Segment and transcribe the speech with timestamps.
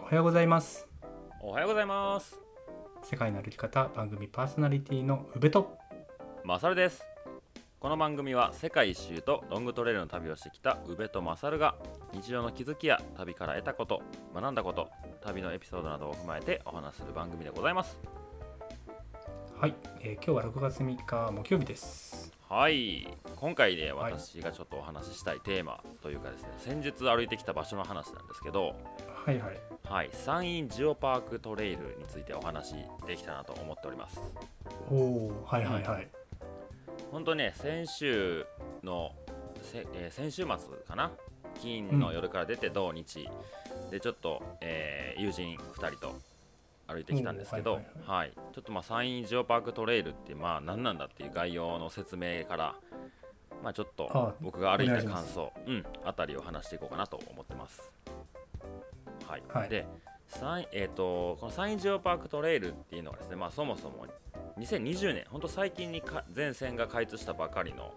[0.00, 0.86] おはようございます。
[1.40, 2.40] おはようございます。
[3.02, 5.78] 世界の歩き方番組パーソナリティの宇部と。
[6.44, 7.02] マサルです。
[7.80, 11.74] この番組は世界一周とロングトレイルの旅をしてきた宇部とマサルが
[12.14, 14.00] 日常の気づきや旅から得たこと
[14.34, 14.88] 学んだこと
[15.22, 17.98] 旅のエピソードなどを踏まえてお話しする番組でございます。
[19.60, 22.32] はい、えー今日は6月3日木曜日です。
[22.48, 23.06] はい
[23.44, 28.74] 今回ねはい私がちょっとお話ししたいテーマというかですね、先日歩いてきた場所の話なんですけど
[29.26, 29.60] はいはい。
[29.86, 32.74] はい山陰ジオパークトレイルについてお話
[33.06, 34.18] できたなと思っております。
[34.90, 36.08] おおはいはいはい、
[37.12, 38.46] 本当ね先週
[38.82, 39.12] の
[39.60, 40.46] せ、えー先週末
[40.88, 41.10] かな？
[41.60, 43.28] 金の夜から出て土日、
[43.90, 46.16] でちょっと、えー友人2人と
[46.86, 48.32] 歩いてきたんですけど、おはいーはい。
[48.54, 52.74] ちょっとまあ山陰ジオパークトレイルってまあ何なんだっていう概要の説明から
[53.64, 57.82] まあちょっとあ僕が歩いた感想うんあたりを話していこうかなと思ってます。
[59.26, 59.68] はい、はい。
[59.70, 59.86] で
[60.28, 64.06] 山えー、とこの山陰ジオパークトレイルっていうのはですねまあそもそも
[64.58, 67.92] 2020年ほんと最近にか全線が開通したばかりの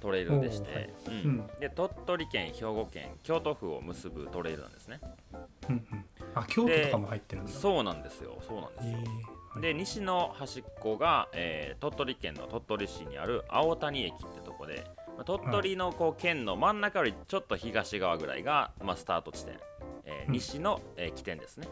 [0.00, 1.14] トレイルでして、うん。
[1.14, 1.46] うん。
[1.60, 5.00] で鳥取県兵庫県京都府を結ぶトレイルなんですね。
[5.68, 6.04] うんうん。
[6.34, 7.52] あ京都とかも入ってるんだ。
[7.52, 8.38] そうなんですよ。
[8.46, 9.00] そうなんですえよ、ー
[9.54, 9.62] はい。
[9.62, 19.58] で西の端っこが、えー鳥取県の鳥取市にある青谷駅ってとこで、まあ鳥取のこう県の真ん中よりちょっと東側ぐらいが、まあ、スタート地点、
[20.04, 20.32] えーうん。
[20.32, 21.68] 西の、えー起点ですね。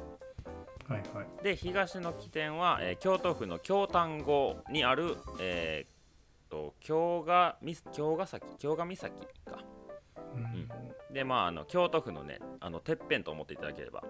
[0.89, 1.45] はいはい。
[1.45, 9.11] で東の起点は、えー京都府の京丹後にある、えー、と京がみ京ヶ崎京ヶ岬か。
[10.35, 10.69] うん。
[11.13, 14.03] でまああの京都府のねあのてっぺんと思っていただければ。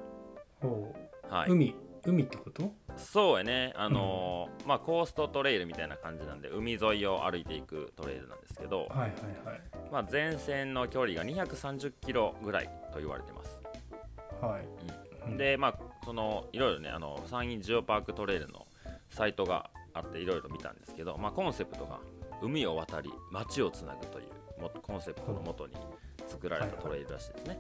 [0.63, 1.51] おーはい。
[1.51, 2.73] 海海ってこと？
[2.99, 9.09] そうやね、あのーまあ、コーストトレイルみたいな感じなんで、海沿いを歩いていくトレイルなんですけど、はいはい
[9.45, 9.61] はい。
[9.91, 13.61] まあ、全線の距離が230キロぐらいと言われてます。
[14.41, 15.31] はい。
[15.31, 15.37] うん。
[15.37, 18.67] で、まあ、そのいろいろね、あの山陰ジオパークトレイルの
[19.11, 22.01] サイトがあって、いろいろ見たんですけど、まあ、コンセプトが
[22.43, 25.75] 海を渡り、街をつなぐというもコンセプトのもとに
[26.27, 27.59] 作られたトレイルらしいですね。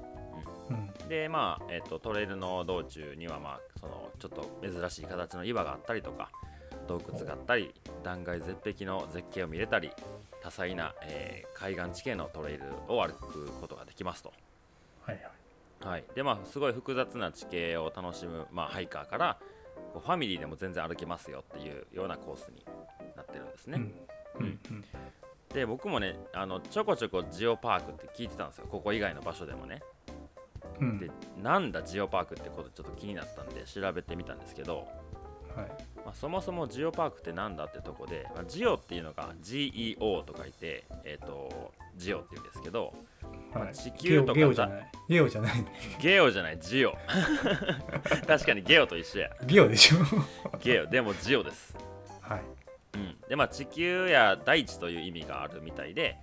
[0.71, 1.09] うん。
[1.09, 6.31] でまあ、えっとトレイルの道中には、まあ、そのちょっと珍しい形の岩があったりとか
[6.87, 9.91] 洞窟があったり断崖絶壁の絶景を見れたり
[10.43, 14.33] 多彩な、えー海岸地形のトレイルを歩くことができますと、
[15.01, 15.89] はいはい。
[15.89, 16.05] はい。
[16.15, 19.39] でまあ、すごい複雑な地形を楽しむ、まあ、ハイカーから
[19.93, 22.65] ファミリーでも全然歩けますよっていうようなコースに
[23.17, 23.83] なってるんですね、うん。
[24.39, 24.85] うんうん。
[25.53, 28.67] で僕もねあのちょこちょこジオパークって聞いてたんですよ。
[28.71, 29.83] ここ以外の場所でもね
[30.81, 30.99] うん。
[30.99, 31.11] で
[31.43, 34.89] なんだジオパークってことちょっと気になったんで調べてみたんですけど、
[35.55, 35.67] はい。
[36.05, 42.95] まあ、そもそもジオパークってなんだってとこで、まあ、ジオっていうのが GEO と書いて、えー、とジオっていうんですけど
[43.53, 43.75] はい。
[43.75, 44.91] 地球とかゲオじゃない。
[45.09, 45.53] ゲオじゃない
[46.01, 46.93] ゲオじゃないジオ。
[48.27, 49.31] 確かにゲオと一緒や。
[49.47, 49.99] ゲオでしょ。
[50.61, 50.87] ゲオ。
[50.87, 51.77] でもジオです、
[52.21, 52.43] はい。
[52.95, 56.19] うん、でまあ地球や大地という意味があるみたいで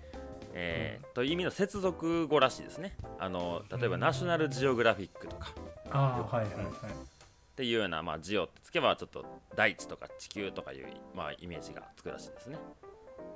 [0.57, 2.95] えーという意味の接続語らしいですね。
[3.19, 5.53] あの例えばナショナルジオグラフィックとか。
[5.91, 6.65] ああはいはいはい。
[6.65, 12.57] っていうような、まあ、ジオってつけばちょっと大地とか地球とかいう、まあ、イメージがつくらしいですね。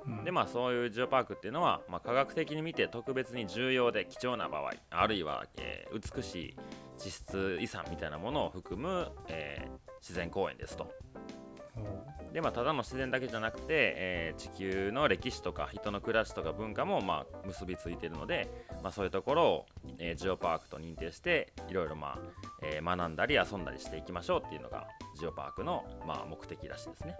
[0.06, 0.24] うん。
[0.24, 6.56] でまあそういうジオパークっていうのは、まあ、科学的に見て特別に重要で貴重な場合あるいは、えー美しい
[6.98, 9.70] 地質遺産みたいなものを含む、えー
[10.00, 10.90] 自然公園ですと。
[12.30, 18.48] おでまあただの自然だけじゃなくて、えー地球の歴史とか人の暮らしとか文化もまあ結びついているので、
[18.82, 19.66] まあ、そういうところを、
[19.98, 22.18] えージオパークと認定していろいろまあ、
[22.62, 24.86] えー学んだり遊んだりしていきましょうっていうのが
[25.18, 27.16] ジオパークの、まあ、目的らしいですね。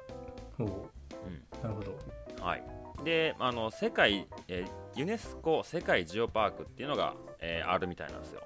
[0.59, 0.91] おお
[1.27, 1.98] うんなるほど
[2.41, 2.65] はい、
[3.04, 8.42] であの世界、えーユネスコ世界ジオパークっていうのが、えーあるみたいなんですよ。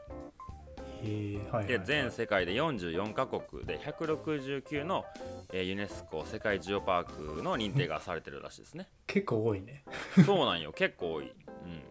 [1.04, 5.04] ではい全世界で44カ国で169の、
[5.53, 7.04] えーユネスコ世界ジオパー
[7.37, 8.88] クの認定がされてるらしいですね。
[9.06, 9.84] 結構多いね。
[10.26, 10.72] そうなんよ。
[10.72, 11.32] 結構多い。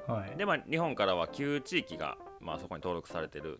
[0.08, 0.14] うん。
[0.14, 0.38] はい。
[0.38, 3.60] でまあ、日本からは9地域が、まあ、そこに登録されてる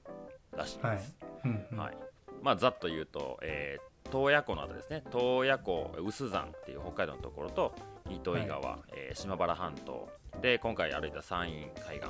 [0.56, 0.98] らしいはい。
[0.98, 1.18] です。
[1.46, 1.78] うんうん。
[1.78, 1.98] はい。
[2.42, 5.02] まあ、ざっと言うと、えー洞爺湖のあたりですね。
[5.12, 7.74] 洞爺湖有珠山っていう北海道のところと
[8.12, 10.08] 糸魚川、えー島原半島。
[10.42, 12.10] で今回歩いた山陰海岸。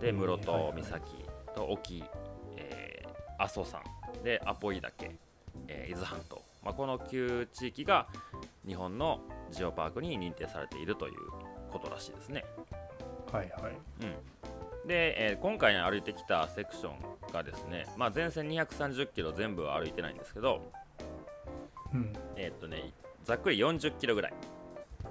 [0.00, 0.72] でうん室戸はいはい。
[0.82, 1.00] 岬
[1.54, 2.06] と沖、えー
[3.38, 3.80] 阿蘇山
[4.24, 5.18] でアポイ岳、
[5.68, 8.06] えー伊豆半島、まあ、この9地域が
[8.66, 11.14] 日本のジオパークに認定されているという
[11.70, 12.44] ことらしいですね。
[13.32, 13.72] はいはい。
[14.02, 20.72] うん、で、えー今回歩いてきたセクションがですね、まあ、全線230キロ全部は歩いてないんですけど、
[21.92, 22.12] うん。
[22.36, 22.92] えーっとね、
[23.24, 24.34] ざっくり40キロぐらい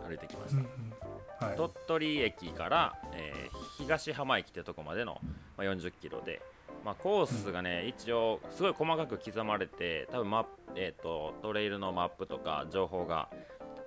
[0.07, 1.48] 歩いてきました、うんうん。
[1.48, 1.57] はい。
[1.57, 5.19] 鳥取駅から、えー東浜駅ってとこまでの、
[5.57, 6.42] まあ、40キロで、
[6.85, 10.45] まあ、コースがね、一応すごい細かく刻まれて多分マ
[10.75, 13.29] えー、とトレイルのマップとか情報が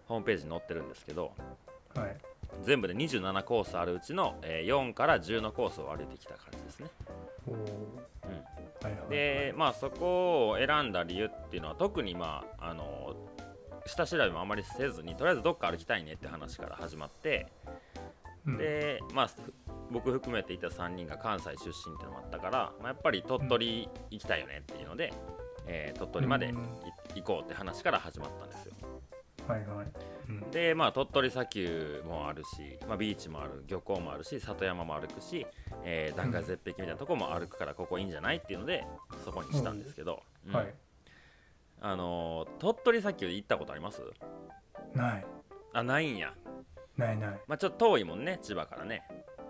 [0.06, 1.32] ホームページに載ってるんですけど
[1.94, 2.16] はい。
[2.64, 6.88] 全部で27コースあるうちの、えー4から10のコースを歩いてきた感じですね。
[7.46, 9.10] うん。
[9.10, 13.14] でまあそこを選んだ理由っていうのは特にまああの
[13.86, 17.46] 下調べもあまりせずにとりあえずどっか歩きたいねって話から始まって、
[18.46, 18.56] うん。
[18.56, 19.54] でまあふ
[19.90, 25.12] 僕含めていた3人が関西出身っていうのもあったから、まあ、やっぱり鳥取行きたいよねっていうので、
[25.66, 26.52] えー鳥取まで
[27.14, 28.74] 行こうって話から始まったんですよ。
[29.46, 29.86] はいはい。
[30.28, 30.50] うん。
[30.50, 35.46] でまあ鳥取砂丘もあるし、まあ、ビーチもある漁港もあるし里山も歩くし、
[35.84, 38.84] えー断崖絶壁みたいなとこも歩くからここいいんじゃないっていうので
[39.24, 40.54] そこにしたんですけど、うん。
[40.54, 40.74] はい。
[41.80, 44.02] あのー鳥取砂丘行ったことあります？
[44.94, 45.26] ない。
[45.72, 46.34] あないんや。
[46.96, 47.40] ないない。
[47.46, 49.02] まあちょっと遠いもんね千葉からね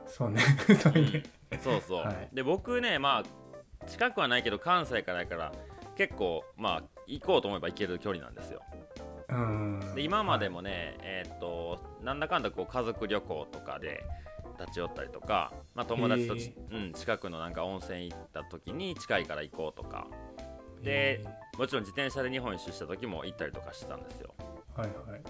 [0.09, 0.41] そうね。
[0.81, 1.23] それで
[1.63, 2.29] そうそう、はい。
[2.35, 5.53] で僕ねまあ近くはないけど関西からやから
[5.97, 8.63] 結構まあ行こうと思えば行ける距離なんですよ。
[9.29, 9.81] うん。
[9.95, 14.05] で今までもね、えーっとなんだかんだこう家族旅行とかで
[14.59, 20.07] 立ち寄ったりとか、まあ、友達とち、うん、近くのなんか温泉行った時に近いから行こうとか。
[20.83, 21.25] でえ
[21.57, 25.21] もちろん自転車で日本一周した時も行ったりとかしてたんですよ、ーはいはい。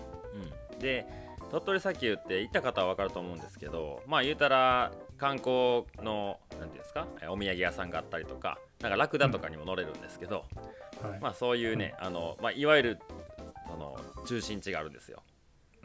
[0.72, 1.06] うん、で
[1.50, 10.44] 鳥取砂丘って行った方は分かると思うんですけどまあ言うたら観光の何ていうんですかえお土産屋さんがあったりとかなんかラクダとかにも乗れるんですけど、
[11.02, 11.20] はい。
[11.20, 12.98] まあそういうね、あのまあ、いわゆる
[13.68, 15.22] その中心地があるんですよ。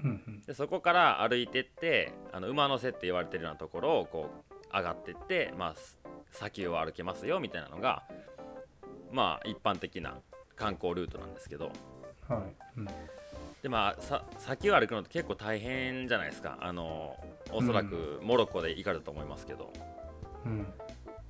[0.04, 0.42] うんうん。
[0.42, 5.98] でそこから歩いてってあの馬の背って言われてるようなところをこう上がってって、まあ、す
[6.31, 8.04] 砂丘を歩けますよみたいなのが
[9.12, 10.16] まあ一般的な
[10.56, 11.71] 観光ルートなんですけど。
[12.27, 12.56] はい。
[12.77, 12.88] うん
[13.63, 16.57] でまあさ砂丘歩くのって結構大変じゃないですか。
[16.62, 17.18] あの
[17.51, 19.71] おそらくモロッコで行かれたと思いますけど、
[20.45, 20.68] うん。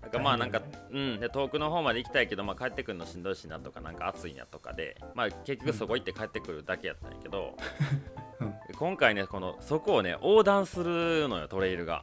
[0.02, 7.56] なんかまあなんかうん、で遠くの方まで行きたいけど、まあ、帰ってくるのしんどいしなとかなんか暑いなとかで、まあ、結局そこ行って帰ってくるだけやったんやけど、
[8.42, 8.54] うん。
[8.76, 12.02] 今回ねこのそこをね横断するのよトレイルが。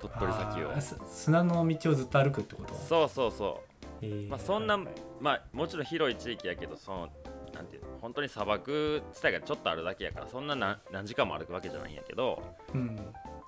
[0.00, 0.72] 鳥取砂丘を
[1.08, 2.74] 砂の道をずっと歩くってこと？
[2.74, 3.62] そうそうそ
[4.00, 4.28] えー。
[4.28, 4.76] まあそんな
[5.20, 7.08] まあもちろん広い地域やけどその
[7.54, 12.42] なんていうの本当に砂漠地帯がちょっとあるだけやからそんな何何時間も歩くわけじゃないんやけど
[12.74, 12.96] うん。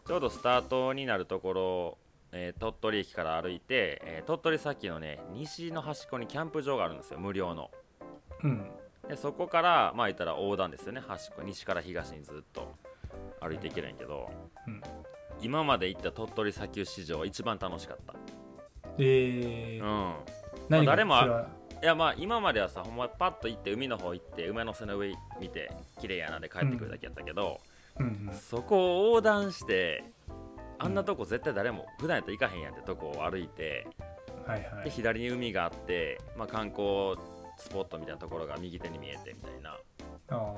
[0.07, 1.99] ちょうどスタートになるところ、
[2.33, 7.71] えー鳥取駅から歩いて、えー鳥取砂丘のね西の端っこにキャンプ場があるんですよ無料の。
[8.43, 8.71] うん。
[9.09, 12.75] でそこからまあ言ったら横断ですよね端っこ西から東にずっと
[13.41, 14.31] 歩いていけるんやけど、
[14.67, 14.83] うん。
[15.41, 18.15] 今まで行った鳥取砂丘史上一番楽しかった。
[18.99, 19.83] えー。
[19.83, 20.15] うん。
[20.69, 21.15] 何が誰も
[21.85, 25.71] いやまあ今まではさほんまパッと行って海の方行って馬の背の上見て
[26.01, 27.61] 綺麗やなで帰ってくるだけやったけど、
[28.01, 28.31] うんうん。
[28.33, 30.03] そこを横断して
[30.79, 33.87] あんなとこ絶対誰も普段やったら行かへんやんってとこを歩いて
[34.47, 34.85] はいはい。
[34.85, 37.17] で左に海があって、まあ、観光
[37.59, 39.77] スポットみたいなところが右手に見えてみたいな、
[40.31, 40.55] あ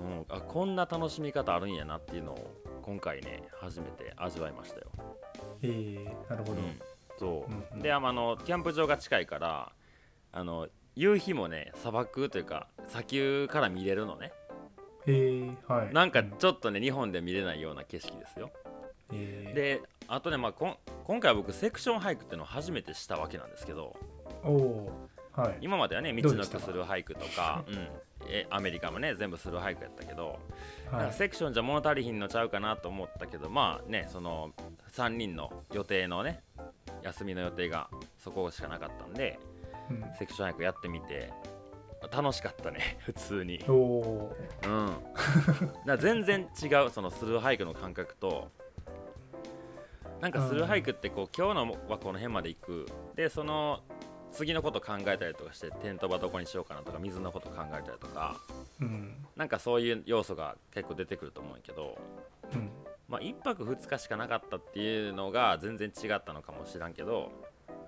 [0.00, 4.86] うん、あこんな楽しみ方あるんやなっていうのを今回ね初めて味わいましたよ。
[5.62, 6.80] ーえーなるほど、うん、
[7.20, 7.82] そう、うんうん。
[7.82, 9.70] であのキャンプ場が近いから
[10.32, 14.32] あの夕日もね砂漠というか砂丘から見れるのね。
[15.06, 15.94] えーはい。
[15.94, 18.50] なんかうちょっとね日本で見れないような景色ですよ。
[19.12, 19.54] えー。
[19.54, 23.96] であとね、まあ、こん今回は僕セクションハイクっていうのを初めてしたわけなんですけど
[24.44, 25.58] おおーはい。
[25.60, 27.88] 今まではね道のくするハイクとか、うん、
[28.28, 30.38] えアメリカもね全部するハイクやったけど、
[30.90, 31.06] はい。
[31.06, 34.50] かセクションじゃ物足りひんのちゃうかなと思ったけどまあねその
[34.92, 36.42] 3人の予定のね
[37.02, 39.49] 休みの予定がそこしかなかったんでうん
[40.18, 41.32] セクションハイクやってみて。
[42.10, 43.62] 楽しかったね 普通に。
[43.68, 44.96] おおうん。
[45.84, 48.48] だ全然違うそのスルーハイクの感覚と
[50.20, 52.86] なんかスルーハイクってこう今日のはこの辺まで行く。
[53.14, 53.80] でその
[54.32, 58.36] 次のこと考えたりとかしてテント場どこにしようかなとか水のこと考えたりとか。
[58.80, 59.26] うん。
[59.36, 61.98] なんかそういう要素が結構出てくると思うけど、
[62.54, 62.70] うん。
[63.08, 67.32] まあ、1泊2日しかなかったっていうのが全然違ったのかもしらんけど、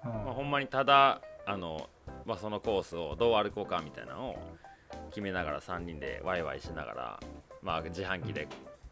[0.03, 1.89] あまあ、ほんまにただあの、
[2.25, 4.39] まあ、そのコースをどう歩こうかみたいなのを
[5.11, 7.21] 決めながら3人でワイワイしながら、
[7.63, 8.49] まあ、自販機で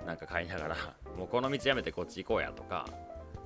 [0.07, 0.77] なんか買いながら
[1.17, 2.87] もうこの道やめてこっち行こうやとか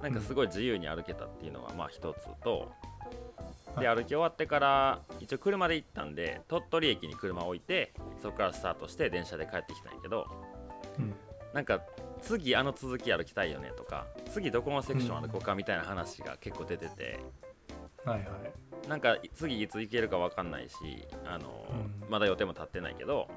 [0.02, 2.72] なんかすごい自由に歩けたっていうのがまあ一つと。
[3.78, 7.92] ではい歩き終わってから一応車で行ったんで鳥取駅に車を置いて
[8.22, 10.28] そこからスタートして電車で帰ってきたんやけど
[10.96, 11.12] うん
[11.52, 11.80] なんか
[12.20, 17.20] 次あの続き歩きたいよねとか次どこのセクション歩こうかみたいな話が結構出てて、
[18.04, 18.88] はいはい。
[18.88, 20.74] なんか次いつ行けるか分かんないし
[21.26, 22.10] あの、うん。
[22.10, 23.28] まだ予定も立ってないけど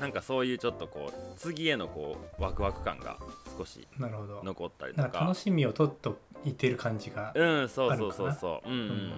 [0.00, 3.18] なんかそういうちょっとこう次へのこうワクワク感が
[3.56, 5.08] 少し残ったりとか。
[5.10, 8.68] か楽しみを取っと似てる感じがうんそうそうそうそう。
[8.68, 9.12] うん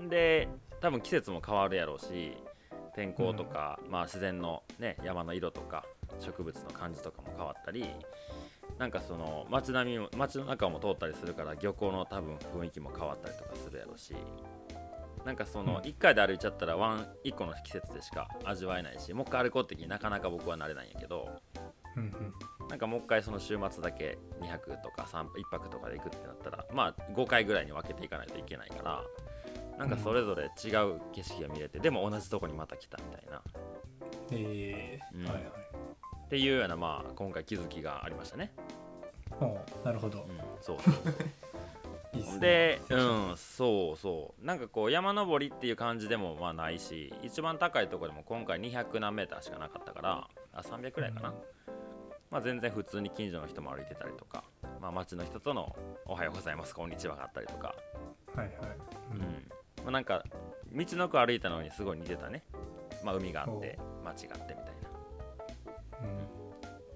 [0.00, 0.48] うん、で
[0.80, 2.36] 多分季節も変わるやろうし
[2.94, 5.84] 天候とか、まあ、自然の、ね、山の色とか
[6.20, 7.84] 植物の感じとかも変わったり
[8.78, 14.14] なんかその街並みも街の中も通ったりするから漁港の多分雰囲気も変わったりとかするやろうし
[15.24, 15.78] なんかそのうん。
[15.78, 21.28] 1回で歩いちゃったらワン1個の季節でしか味わえないしもう一回歩こうって気になかなか僕はなれないんやけど
[21.96, 22.68] うんうん。
[22.68, 29.02] なんかもう一回その週末だけ2泊とか3 1泊とかで行くってなったらまあ5回ぐらいに分けていかないといけないから
[29.78, 33.42] なんかそれぞれ違う景色が見れて、でも同じとこにまた来たみたいな。
[34.32, 35.16] えー。
[35.16, 35.24] うん。
[35.24, 35.44] はいはい
[36.28, 38.52] っていうようなまあ今回気づきがありましたね。
[39.40, 40.26] おうなるほど。
[40.28, 42.38] うん、そうそうそう。
[42.38, 42.96] で、う
[43.32, 44.44] ん、そうそう。
[44.44, 51.34] なんかこう山登りっていう感じでもまあないし一番高いところでも今回200何メーターしかなかったからあ300くらいかな、うん。
[52.30, 54.44] まあ、全然普通に近所の人も歩いてたりとか、
[54.82, 57.74] まあ、街の人との「おはようございますこんにちは」があったりとか、
[58.34, 58.56] はいはい。
[59.12, 59.48] うん。
[59.84, 60.22] まあ、なんか
[60.72, 62.44] 道の奥歩いたのにすごい似てたね、
[63.02, 64.87] まあ、海があって街があってみたいな。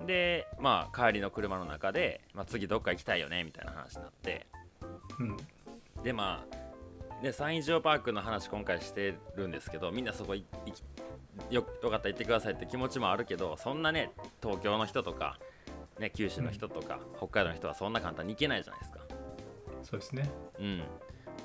[0.03, 4.47] うんでまあ帰りの車の中で、まあ、次どっか行きたいよねみたいな話になって。
[5.19, 5.37] うん。
[6.03, 6.45] でま
[7.21, 10.83] あねサンイジオパークの話今回してるんですけどみんなそこい行き
[11.51, 14.11] よよかったら行ってくださいって気持ちもあるけどそんなね
[14.43, 15.39] 東京の人とか、
[15.99, 19.01] ね、九州の人とか、北海道の人はそんな簡単に行けないじゃないですか。
[19.83, 20.29] そうですね。
[20.59, 20.83] うん、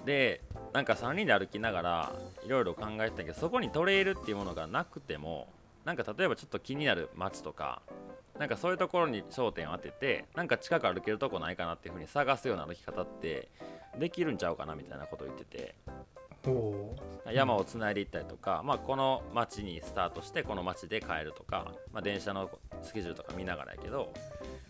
[0.05, 0.41] で
[0.73, 2.11] なんか3人で歩きながら
[2.45, 5.47] いろいろ考えてたけどそこにトレイルっていうものがなくても
[5.85, 7.81] なんか例えばちょっと気になる街とか
[8.39, 13.49] なんかそういうところに焦点を当ててなんか近く歩けるとこないかなっていう風に探すような歩き方って
[13.97, 15.75] できるんちゃうかなみたいなことを言ってて。
[17.33, 22.49] 山をつないでいったりとか、まあ、この街にスタートしてこの街で帰るとか、まあ、電車の
[22.83, 24.13] スケジュールとか見ながらやけど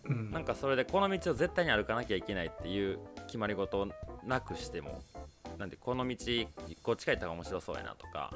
[0.05, 0.31] うん。
[0.31, 3.87] なんかそれでこの道を絶対に歩かなきゃいけないっていう決まり事を
[4.25, 5.03] なくしても
[5.59, 6.15] なんでこの道
[6.81, 8.33] こっち帰ったら面白そうやなとか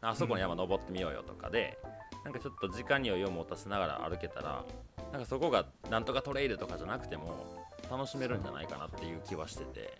[0.00, 1.78] あそこの山登ってみようよとかで、
[2.24, 4.64] なんかちょっと時間に余裕を持たせながら歩けたら
[5.10, 9.98] なんかそこがなんとかトレイルとかじゃなくても楽しめるんじゃないかなっていう気はしてて。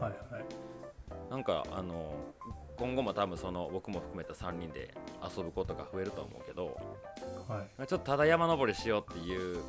[0.00, 0.44] はいはい。
[1.30, 2.12] なんかあの
[2.76, 6.76] 今後も多分その僕も含めた3人で遊ぶことが増えると思うけど
[7.48, 7.86] はい。
[7.86, 9.62] ちょっとただ山登りしようっていう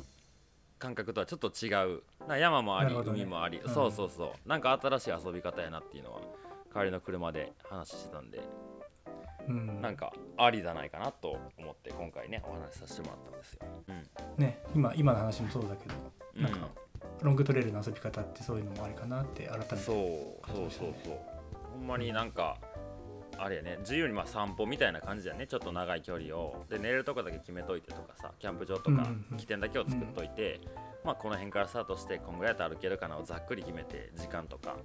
[0.78, 2.02] 感覚とはちょっと違う。
[2.28, 3.02] な山もあり、ね。
[3.06, 3.72] 海もあり、うん。
[3.72, 4.48] そうそうそう。
[4.48, 6.20] なんか新しい遊び方やなっていうのは
[6.72, 8.40] 帰りの車で話してたんで、
[9.48, 9.80] うん。
[9.80, 14.42] なんかありじゃないかなと思って今回ねお話しさせてもらったんですよ、うん。
[14.42, 15.94] ね今今の話もそうだけど
[16.36, 16.42] うん。
[16.42, 16.68] なんか
[17.22, 19.76] ロングトレイルの遊び方ってそういうのもありかなって改めて。
[19.76, 21.18] そうそうそうそう。
[21.72, 22.58] ほんまになんか
[23.40, 25.46] あれやね自由にまあ散歩みたいな感じだよね。
[25.46, 26.64] ちょっと長い距離を。
[26.68, 29.36] で寝れるとこだけ決めといてとかさキャンプ場とかうんうんうん。
[29.36, 30.60] 起点だけを作っといて、
[31.04, 34.76] まあこの辺からスタートしてこんぐらいだと歩けるかなをざっくり決めて時間とか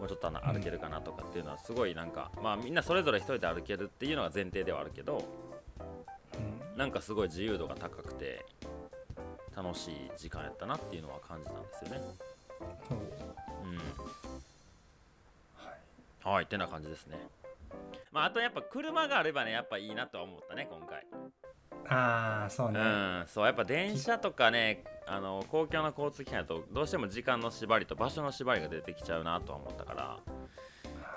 [0.00, 5.22] もうちょっとあのうん歩けるかなとかっていうのはすごいなんか、まあみんなそれぞれ一人で歩けるっていうのが前提ではあるけど
[6.72, 8.44] うんなんかすごい自由度が高くて
[9.54, 12.00] 楽しい時間やったなっていうのは感じたんですよね。
[13.62, 13.82] うんは
[16.32, 17.18] いはい、ってな感じですね。
[18.12, 21.06] まあ、あとやっぱ車があればね、やっぱいいなとは思ったね、今回。
[21.90, 30.18] ああそうね、うん、そう、やっぱ電車とかね、あの公共の交通機関だと、どうしても時間の縛りと場所の縛りが出てきちゃうなとは思ったから、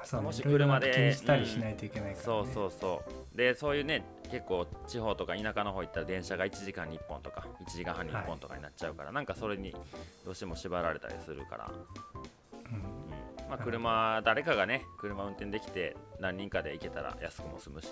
[0.03, 0.25] そうね。
[0.25, 2.23] もし車で気にしたりしないといけないから、ね。
[2.23, 3.03] そうそうそ
[3.33, 3.37] う。
[3.37, 9.75] で、そういうね、結構地方とか田舎の方行ったら電車が1時間に1本とか、1時間半に1本とかになっちゃうから、なんかそれに
[10.25, 12.77] どうしても縛られたりするから、うん。
[12.77, 12.83] うん。
[13.49, 17.89] まあ、車、誰かがね、車運転できて、何人かで行けたら安くも済むし、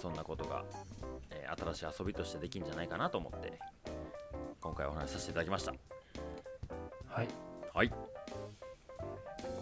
[0.00, 0.64] そんなことが、
[1.30, 3.58] えー新しい遊びとしてできるんじゃないかなと思って、
[4.60, 5.72] 今回お話しさせていただきました。
[7.08, 7.28] はい
[7.74, 7.96] はい、こ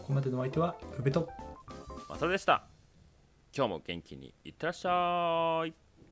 [0.07, 1.28] こまでのお相手は宇部と
[2.09, 2.66] まあ、それでした。
[3.57, 5.86] 今日も元気にいってらっしゃい。